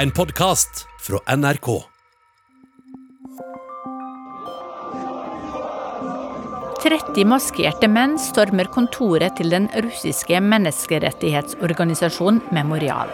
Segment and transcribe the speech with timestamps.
[0.00, 1.66] En podkast fra NRK.
[6.80, 13.12] Tretti maskerte menn stormer kontoret til den russiske menneskerettighetsorganisasjonen Memorial.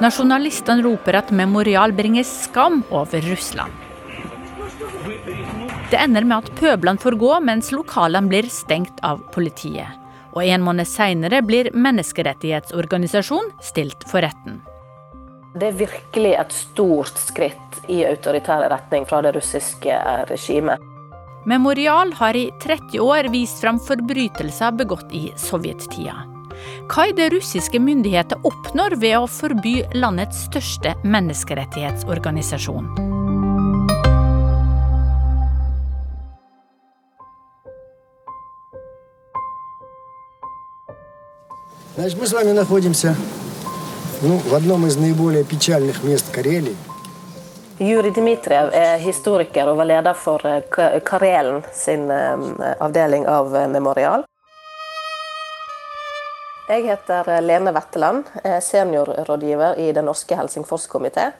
[0.00, 3.76] Nasjonalistene roper at Memorial bringer skam over Russland.
[5.92, 9.97] Det ender med at pøblene får gå, mens lokalene blir stengt av politiet.
[10.34, 14.60] Og en måned seinere blir menneskerettighetsorganisasjonen stilt for retten.
[15.58, 19.96] Det er virkelig et stort skritt i autoritær retning fra det russiske
[20.28, 20.78] regimet.
[21.48, 26.18] Memorial har i 30 år vist fram forbrytelser begått i sovjettida.
[26.90, 32.90] Hva er det russiske myndigheter oppnår ved å forby landets største menneskerettighetsorganisasjon?
[41.97, 43.15] Значит, мы с вами находимся
[44.21, 46.75] ну, в одном из наиболее печальных мест Карелии.
[47.79, 52.37] Juri Dmitriev er historiker og var leder for eh, Ka- Karelen sin eh,
[52.79, 54.23] avdeling av eh, Memorial.
[56.69, 61.31] Jeg heter eh, Lene Wetteland, er seniorrådgiver i Den norske Helsingforskomité.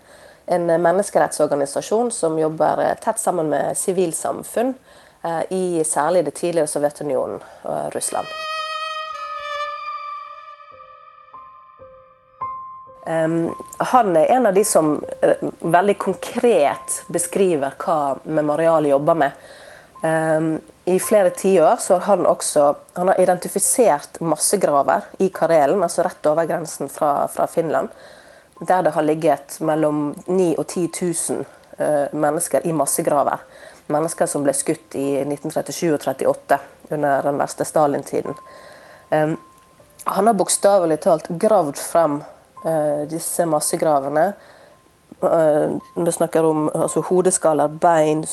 [0.48, 4.74] En eh, menneskerettsorganisasjon som jobber eh, tett sammen med sivilsamfunn
[5.24, 8.28] eh, i særlig det tidligere Sovjetunionen og Russland.
[13.79, 19.55] Han er en av de som eh, veldig konkret beskriver hva Memorial jobber med.
[20.85, 26.29] I flere tiår så har han også han har identifisert massegraver i Karelen, altså rett
[26.31, 27.89] over grensen fra, fra Finland,
[28.61, 30.87] der det har ligget mellom 9000 og 10
[31.33, 31.45] 000
[31.79, 33.43] eh, mennesker i massegraver.
[33.91, 36.61] Mennesker som ble skutt i 1937 og 1938,
[36.95, 38.37] under den verste Stalin-tiden.
[40.05, 42.21] Han har bokstavelig talt gravd frem
[43.11, 44.33] disse massegravene.
[45.95, 48.25] Vi snakker om altså, hodeskaller, bein,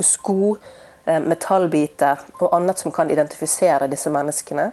[0.00, 0.56] sko,
[1.04, 4.70] eh, metallbiter og annet som kan identifisere disse menneskene.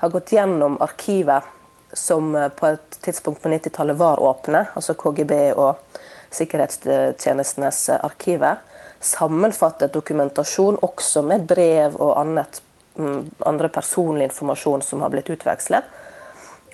[0.00, 1.44] Har gått gjennom arkiver
[1.92, 6.00] som eh, på et tidspunkt på 90-tallet var åpne, altså KGB og
[6.30, 8.60] sikkerhetstjenestenes eh, arkiver.
[9.00, 12.62] Sammenfattet dokumentasjon også med brev og annet,
[12.98, 15.96] mm, andre personlig informasjon som har blitt utvekslet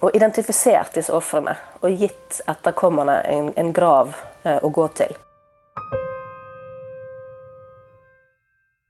[0.00, 4.12] og identifisert disse ofrene og gitt etterkommerne en, en grav
[4.44, 5.14] eh, å gå til.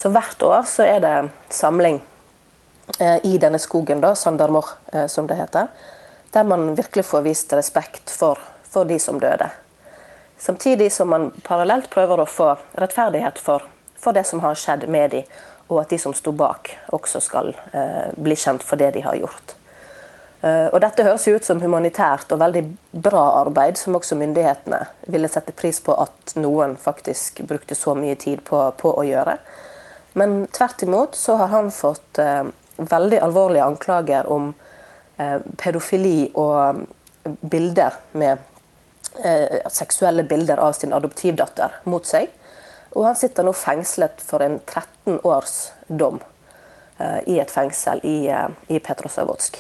[0.03, 1.15] Så Hvert år så er det
[1.51, 2.01] samling
[3.01, 5.71] eh, i denne skogen, da, Sandarmor, eh, som det heter,
[6.35, 9.49] der man virkelig får vist respekt for, for de som døde.
[10.39, 13.65] Samtidig som man parallelt prøver å få rettferdighet for,
[13.97, 15.31] for det som har skjedd med dem,
[15.67, 19.17] og at de som sto bak, også skal eh, bli kjent for det de har
[19.19, 19.57] gjort.
[20.43, 24.83] Uh, og Dette høres jo ut som humanitært og veldig bra arbeid, som også myndighetene
[25.09, 29.39] ville sette pris på at noen faktisk brukte så mye tid på, på å gjøre.
[30.21, 32.45] Men tvert imot så har han fått eh,
[32.77, 34.51] veldig alvorlige anklager om
[35.17, 36.85] eh, pedofili og
[37.41, 38.53] bilder med
[39.73, 42.29] seksuelle bilder av sin adoptivdatter mot seg.
[42.93, 45.55] Og han sitter nå fengslet for en 13 års
[45.89, 46.19] dom
[47.25, 48.19] i et fengsel i,
[48.69, 49.57] i Petrosavodsk.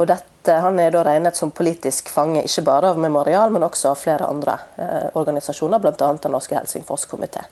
[0.00, 3.90] Og dette, Han er da regnet som politisk fange, ikke bare av Memorial, men også
[3.92, 5.92] av flere andre eh, organisasjoner, bl.a.
[6.16, 7.44] Den norske Helsingforskomité.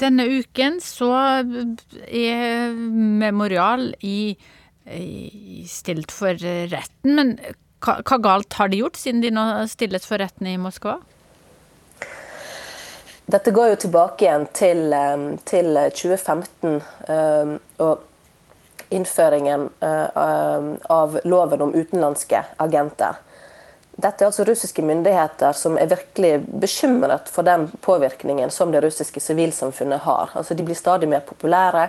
[0.00, 4.36] Denne uken så er Memorial i,
[4.84, 7.32] i stilt for retten, men
[7.80, 10.98] hva, hva galt har de gjort, siden de nå stilles for retten i Moskva?
[13.30, 16.80] Dette går jo tilbake igjen til, eh, til 2015.
[17.08, 18.06] eh, og
[18.90, 23.18] innføringen uh, av loven om utenlandske agenter.
[23.90, 29.20] Dette er altså russiske myndigheter som er virkelig bekymret for den påvirkningen som det russiske
[29.20, 30.30] sivilsamfunnet har.
[30.34, 31.88] Altså, de blir stadig mer populære.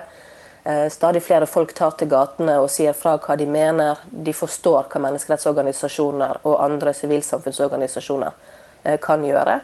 [0.66, 4.02] Uh, stadig flere folk tar til gatene og sier fra hva de mener.
[4.12, 9.62] De forstår hva menneskerettsorganisasjoner og andre sivilsamfunnsorganisasjoner uh, kan gjøre.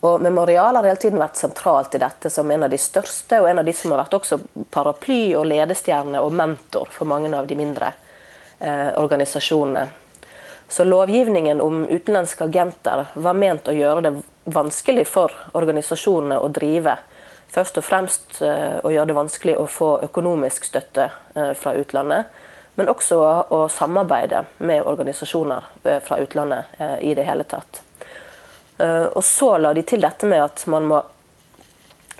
[0.00, 3.48] Og Memorial har hele tiden vært sentralt i dette som en av de største, og
[3.48, 4.38] en av de som har vært også
[4.70, 7.92] paraply og ledestjerne og mentor for mange av de mindre
[8.58, 9.86] eh, organisasjonene.
[10.68, 14.14] Så lovgivningen om utenlandske agenter var ment å gjøre det
[14.44, 16.96] vanskelig for organisasjonene å drive.
[17.54, 22.34] Først og fremst eh, å gjøre det vanskelig å få økonomisk støtte eh, fra utlandet.
[22.76, 27.85] Men også å, å samarbeide med organisasjoner eh, fra utlandet eh, i det hele tatt.
[28.78, 31.02] Uh, og så la de til dette med at man må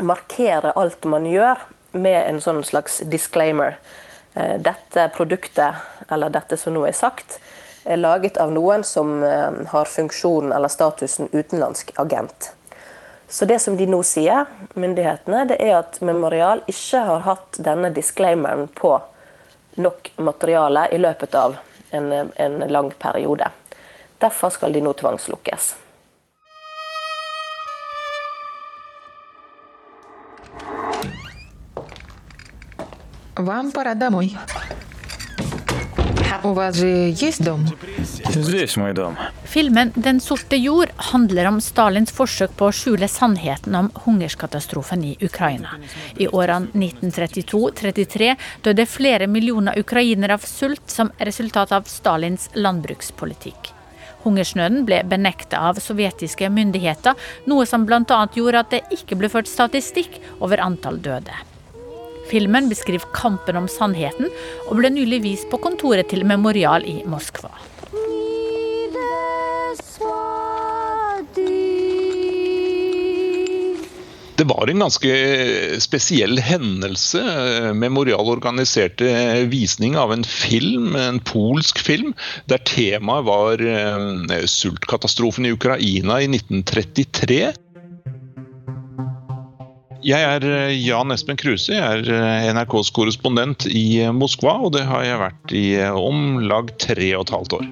[0.00, 1.61] markere alt man gjør
[1.97, 3.76] med en sånn slags disclaimer.
[4.37, 7.38] Uh, dette produktet, eller dette som nå er sagt,
[7.85, 9.20] er laget av noen som
[9.70, 12.49] har funksjonen eller statusen utenlandsk agent.
[13.29, 17.93] Så det som de nå sier, myndighetene, det er at Memorial ikke har hatt denne
[17.94, 18.91] disclaimeren på
[19.79, 21.56] nok materiale i løpet av
[21.94, 23.50] en, en lang periode.
[24.19, 25.75] Derfor skal de nå tvangslukkes.
[33.36, 34.36] Вам пора домой.
[36.44, 37.68] У вас же есть дом?
[38.30, 39.15] Здесь мой дом.
[39.45, 45.18] Filmen 'Den sorte jord' handler om Stalins forsøk på å skjule sannheten om hungerskatastrofen i
[45.21, 45.75] Ukraina.
[46.18, 53.74] I årene 1932-33 døde flere millioner ukrainere av sult som resultat av Stalins landbrukspolitikk.
[54.24, 57.13] Hungersnøden ble benekta av sovjetiske myndigheter,
[57.45, 58.27] noe som bl.a.
[58.33, 61.33] gjorde at det ikke ble ført statistikk over antall døde.
[62.26, 64.31] Filmen beskriver kampen om sannheten,
[64.67, 67.52] og ble nylig vist på kontoret til Memorial i Moskva.
[74.37, 75.12] Det var en ganske
[75.81, 77.23] spesiell hendelse.
[77.73, 79.08] Memorial organiserte
[79.49, 82.12] visning av en film, en polsk film,
[82.44, 87.55] der temaet var eh, sultkatastrofen i Ukraina i 1933.
[90.06, 94.85] Jeg er eh, Jan Espen Kruse, jeg er eh, NRKs korrespondent i Moskva, og det
[94.87, 95.67] har jeg vært i
[95.99, 97.67] om lag tre og et halvt år.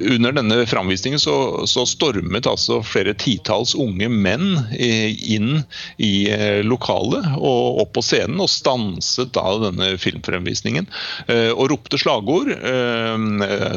[0.00, 5.62] Under denne framvisningen så, så, stormet altså flere titalls unge menn inn
[6.00, 10.88] i eh, lokalet og opp på scenen og stanset da denne filmfremvisningen.
[11.30, 12.50] Og ropte slagord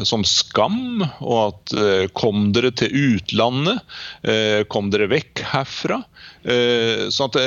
[0.06, 1.74] som 'skam' og at
[2.16, 3.82] 'kom dere til utlandet',
[4.68, 6.02] 'kom dere vekk herfra'.
[7.14, 7.38] Sånn at,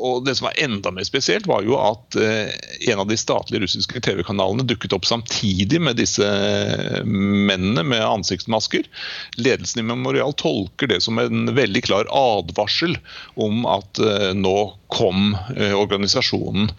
[0.00, 4.02] og Det som var enda mer spesielt, var jo at en av de statlige russiske
[4.04, 6.26] TV-kanalene dukket opp samtidig med disse
[7.04, 8.85] mennene med ansiktsmasker.
[9.37, 12.97] Ledelsen i Memorial tolker det som en veldig klar advarsel
[13.35, 13.99] om at
[14.37, 14.57] nå
[14.93, 16.69] kom organisasjonen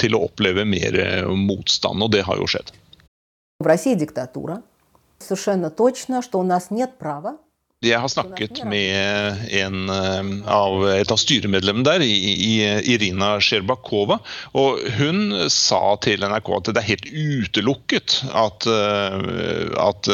[0.00, 0.96] til å oppleve mer
[1.36, 2.72] motstand, og det har jo skjedd.
[3.60, 4.62] В России диктатура.
[5.18, 7.36] Совершенно точно, что у нас нет права
[7.85, 9.91] jeg har snakket med en
[10.49, 14.17] av, et av styremedlemmene der, Irina Sjerbakova.
[14.57, 18.65] Og hun sa til NRK at det er helt utelukket at,
[19.85, 20.09] at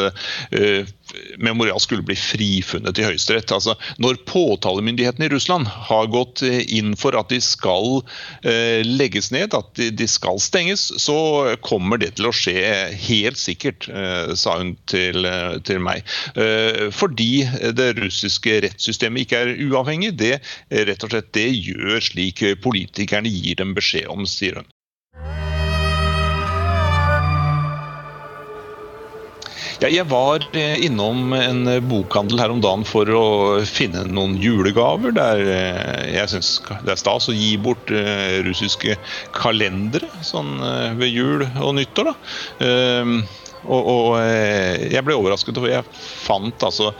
[1.38, 3.52] Memorial skulle bli frifunnet i Høyesterett.
[3.52, 8.00] Altså, når påtalemyndigheten i Russland har gått inn for at de skal
[8.42, 11.16] eh, legges ned, at de, skal stenges, så
[11.64, 12.64] kommer det til å skje
[13.06, 15.28] helt sikkert, eh, sa hun til,
[15.66, 16.04] til meg.
[16.34, 17.44] Eh, fordi
[17.76, 20.14] det russiske rettssystemet ikke er uavhengig.
[20.18, 20.38] Det,
[20.88, 24.73] rett og slett, det gjør slik politikerne gir dem beskjed om, sier hun.
[29.82, 33.24] Ja, jeg var eh, innom en bokhandel her om dagen for å
[33.66, 35.14] finne noen julegaver.
[35.16, 36.50] Der eh, jeg syns
[36.86, 38.98] det er stas å gi bort eh, russiske
[39.34, 40.56] kalendere sånn
[41.00, 42.12] ved jul og nyttår.
[42.12, 42.14] da.
[43.64, 44.08] Og, og,
[44.92, 46.90] jeg ble overrasket, for jeg fant altså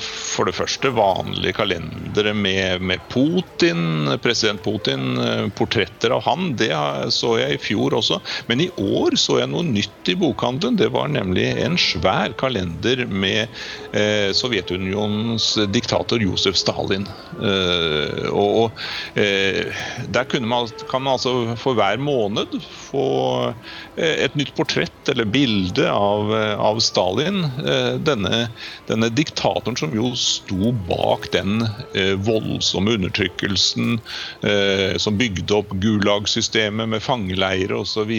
[0.00, 5.18] for det første vanlige kalendere med, med, Putin, president Putin,
[5.56, 6.54] portretter av han.
[6.58, 6.70] Det
[7.14, 8.20] så jeg i fjor også.
[8.50, 10.78] Men i år så jeg noe nytt i bokhandelen.
[10.80, 13.48] Det var nemlig en svær kalender med
[13.96, 17.06] eh, Sovjetunionens diktator Josef Stalin.
[17.40, 18.70] Eh, og
[19.18, 19.70] eh,
[20.10, 23.52] Der man, kan man altså for hver måned få
[24.00, 27.44] et nytt portrett eller bilde av, av Stalin.
[28.04, 28.48] Denne,
[28.88, 34.00] denne diktatoren som jo sto bak den eh, voldsomme undertrykkelsen
[34.42, 38.12] eh, som bygde opp Gulag-systemet med fangeleirer osv.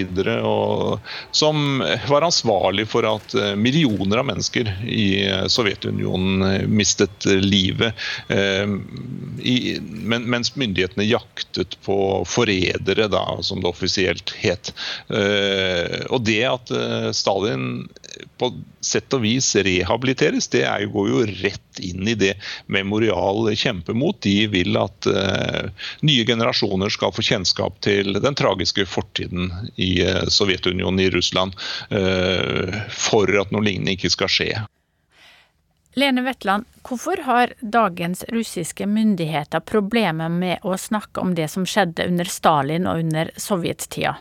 [1.31, 7.93] Som var ansvarlig for at eh, millioner av mennesker i eh, Sovjetunionen eh, mistet livet.
[8.27, 8.67] Eh,
[10.11, 11.97] mens myndighetene jaktet på
[12.27, 13.07] forrædere,
[13.43, 14.71] som det offisielt het.
[16.09, 16.71] og det at
[17.15, 17.60] Stalin
[18.37, 18.49] på
[18.81, 22.33] sett og vis rehabiliteres, det er, går jo rett inn i det
[22.71, 24.17] Memorial kjemper mot.
[24.23, 30.25] De vil at uh, nye generasjoner skal få kjennskap til den tragiske fortiden i uh,
[30.27, 31.57] Sovjetunionen, i Russland,
[31.93, 34.51] uh, for at noe lignende ikke skal skje.
[35.99, 42.07] Lene Wetland, hvorfor har dagens russiske myndigheter problemer med å snakke om det som skjedde
[42.07, 44.15] under Stalin og under sovjettida?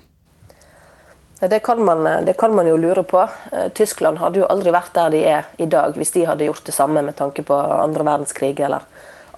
[1.41, 3.21] Det kan, man, det kan, man, jo lure på.
[3.53, 6.67] Eh, Tyskland hadde jo aldri vært der de er i dag hvis de hadde gjort
[6.67, 8.85] det samme med tanke på andre verdenskrig eller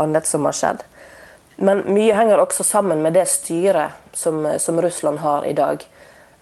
[0.02, 0.82] annet som har skjedd.
[1.62, 5.84] Men mye henger også sammen med det styret som, som Russland har i dag.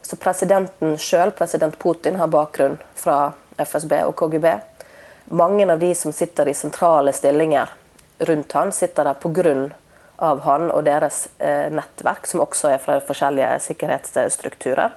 [0.01, 4.49] Så presidenten sjøl, president Putin, har bakgrunn fra FSB og KGB.
[5.37, 7.69] Mange av de som sitter i sentrale stillinger
[8.31, 9.55] rundt han, sitter der pga.
[10.49, 14.97] han og deres eh, nettverk, som også er fra forskjellige sikkerhetsstrukturer.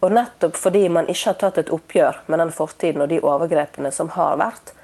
[0.00, 3.92] Og nettopp fordi man ikke har tatt et oppgjør med den fortiden og de overgrepene
[3.92, 4.74] som har vært,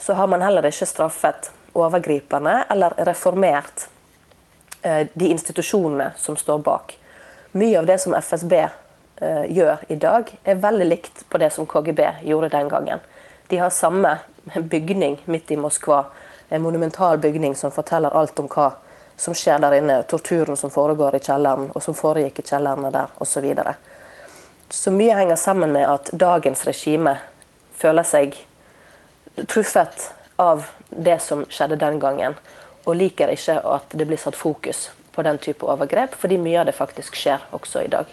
[0.00, 3.88] så har man heller ikke straffet overgriperne eller reformert
[4.82, 6.96] eh, de institusjonene som står bak.
[7.52, 11.66] Mye av det som FSB eh, gjør i dag, er veldig likt på det som
[11.66, 13.02] KGB gjorde den gangen.
[13.48, 14.18] De har samme
[14.56, 16.04] bygning midt i Moskva,
[16.48, 18.72] en monumental bygning som forteller alt om hva
[19.16, 23.12] som skjer der inne, torturen som foregår i kjelleren, og som foregikk i kjellerne der,
[23.22, 23.46] osv.
[24.68, 27.18] Så, mye henger sammen med at dagens regime
[27.76, 28.36] føler seg
[29.46, 32.36] truffet av det som skjedde den gangen,
[32.84, 36.68] og liker ikke at det blir satt fokus på den type overgrep, fordi mye av
[36.68, 38.10] det faktisk skjer også i dag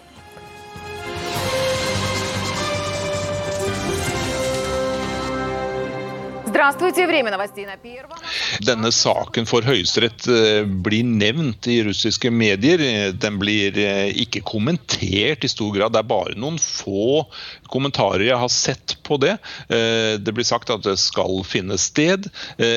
[8.60, 12.82] denne saken for Høyesterett eh, blir nevnt i russiske medier.
[13.16, 15.94] Den blir eh, ikke kommentert i stor grad.
[15.94, 17.24] Det er bare noen få
[17.72, 19.36] kommentarer jeg har sett på det.
[19.72, 22.28] Eh, det blir sagt at det skal finne sted,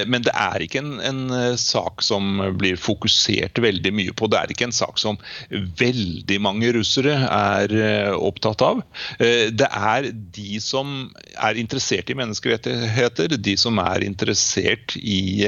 [0.08, 4.30] men det er ikke en, en sak som blir fokusert veldig mye på.
[4.32, 8.82] Det er ikke en sak som veldig mange russere er opptatt av.
[9.20, 15.46] Det er de som er interessert i menneskerettigheter, de som er interessert i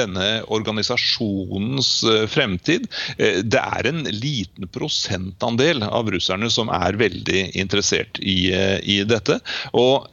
[0.00, 2.86] denne organisasjonens eh, fremtid.
[3.18, 9.40] Eh, det er en liten prosentandel av russerne som er veldig interessert i, i dette.
[9.72, 10.08] og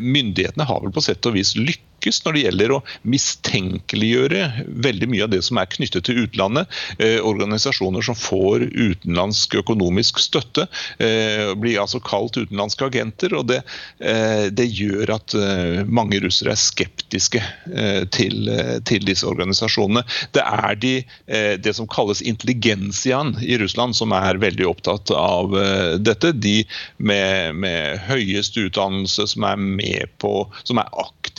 [0.00, 5.08] myndighetene har vel på sett og vis lykkes lykkes når det gjelder å mistenkeliggjøre veldig
[5.10, 6.68] mye av det som er knyttet til utlandet.
[6.98, 10.66] Eh, organisasjoner som får utenlandsk økonomisk støtte,
[10.98, 13.34] eh, blir altså kalt utenlandske agenter.
[13.34, 13.62] og Det,
[14.00, 17.42] eh, det gjør at eh, mange russere er skeptiske
[17.74, 18.48] eh, til,
[18.84, 20.04] til, disse organisasjonene.
[20.32, 21.04] Det er de,
[21.60, 25.54] det som kalles intelligensiaen i Russland som er veldig opptatt av
[25.98, 26.32] dette.
[26.32, 26.64] De
[26.98, 30.90] med, med høyest utdannelse som er med på, som er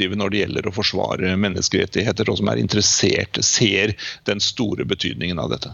[0.02, 3.94] aktive når det gjelder å forsvare menneskerettigheter, og som er interessert, ser
[4.26, 5.74] den store betydningen av dette.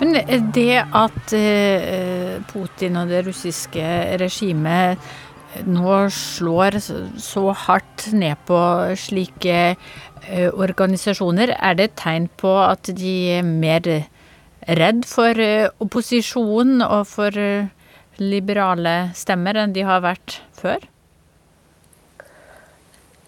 [0.00, 0.16] Men
[0.52, 3.88] det at eh, Putin og det russiske
[4.20, 5.00] regimet
[5.66, 8.60] nå slår så hardt ned på
[9.00, 13.84] slike eh, organisasjoner, er det et tegn på at de er mer
[14.68, 17.36] redd for eh, opposisjon og for
[18.20, 20.84] liberale stemmer enn de har vært før?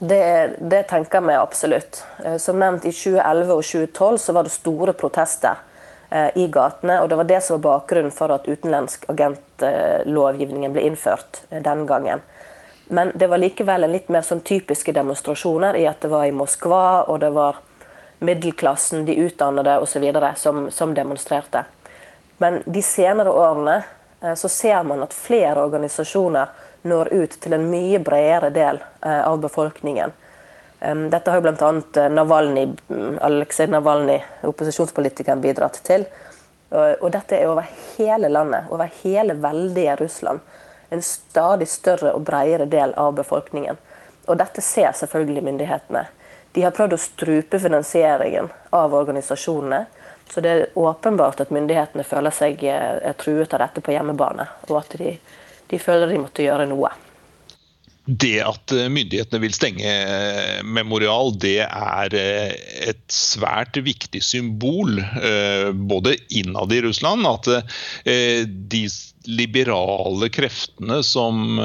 [0.03, 2.05] Det, det tenker vi absolutt.
[2.25, 5.61] Eh, som nevnt, i 2011 og 2012 så var det store protester
[6.11, 7.01] eh, i gatene.
[7.01, 11.87] og Det var det som var bakgrunnen for at utenlandsk agentlovgivningen ble innført eh, den
[11.87, 12.25] gangen.
[12.91, 16.35] Men det var likevel en litt mer sånn typiske demonstrasjoner i at det var i
[16.35, 17.63] Moskva, og det var
[18.27, 20.11] middelklassen, de utdannede osv.
[20.37, 21.63] Som, som demonstrerte.
[22.43, 23.85] Men de senere årene
[24.35, 26.47] så ser man at flere organisasjoner
[26.83, 30.13] når ut til en mye bredere del eh, av befolkningen.
[30.83, 31.71] Dette har jo bl.a.
[32.03, 36.07] Eh, Navalny, mm, Aleksej Navalny, opposisjonspolitikeren, bidratt til.
[36.73, 37.67] Og dette er over
[37.99, 40.41] hele landet, over hele veldige Russland.
[40.89, 43.77] En stadig større og bredere del av befolkningen.
[44.25, 46.07] Og dette ser selvfølgelig myndighetene.
[46.53, 49.85] De har prøvd å strupe finansieringen av organisasjonene.
[50.33, 54.79] Så det er åpenbart at myndighetene føler seg eh, truet av dette på hjemmebane, og
[54.79, 55.11] at de,
[55.69, 56.89] de føler de måtte gjøre noe.
[58.07, 64.99] Det at eh, myndighetene vil stenge eh, Memorial, det er et svært viktig symbol,
[65.89, 67.49] både innad i Russland, at
[68.75, 68.83] de
[69.29, 71.61] liberale kreftene som,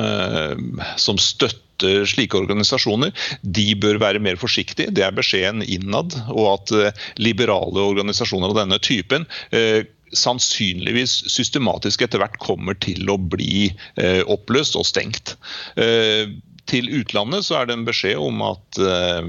[1.02, 1.68] som støtter
[2.06, 4.92] slike organisasjoner, de bør være mer forsiktige.
[4.92, 6.16] Det er beskjeden innad.
[6.30, 9.86] Og at eh, liberale organisasjoner av denne typen eh,
[10.16, 15.36] sannsynligvis systematisk etter hvert kommer til å bli eh, oppløst og stengt.
[15.76, 16.32] Eh,
[16.68, 19.24] til utlandet så er det en beskjed om at uh,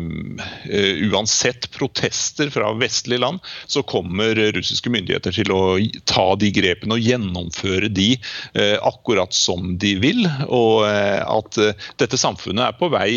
[1.09, 5.63] uansett protester fra vestlige land, så kommer russiske myndigheter til å
[6.11, 10.25] ta de grepene og gjennomføre de uh, akkurat som de vil.
[10.47, 11.61] Og uh, at
[12.01, 13.09] dette samfunnet er på vei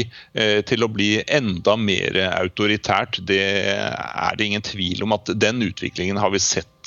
[0.67, 6.19] til å bli enda mer autoritært, det er det ingen tvil om at den utviklingen
[6.21, 6.80] har vi sett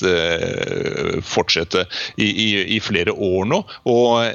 [1.24, 1.84] fortsette
[2.16, 3.60] i, i, i flere år nå.
[3.90, 4.34] og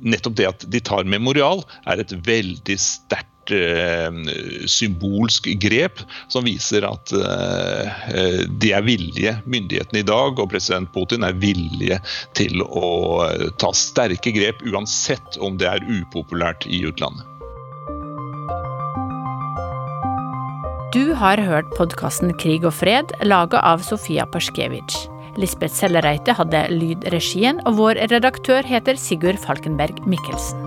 [0.00, 4.08] nettopp det at de tar memorial, er et veldig sterkt eh,
[4.70, 6.02] symbolsk grep
[6.32, 12.00] som viser at eh, de er villige, myndighetene i dag og president Putin er villige
[12.38, 17.39] til å eh, ta sterke grep, uansett om det er upopulært i utlandet.
[20.90, 25.04] Du har hørt podkasten Krig og fred, laga av Sofia Perskevitsj.
[25.38, 30.58] Lisbeth Sellereite hadde lydregien, og vår redaktør heter Sigurd Falkenberg Mikkelsen.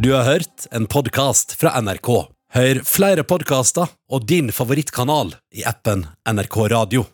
[0.00, 2.08] Du har hørt en podkast fra NRK.
[2.56, 7.04] Hør flere podkaster og din favorittkanal i appen NRK Radio.